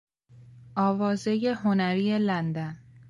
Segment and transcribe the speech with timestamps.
[0.87, 2.77] آوازهی هنری لندن